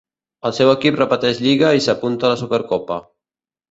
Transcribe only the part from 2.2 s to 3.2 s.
la Supercopa.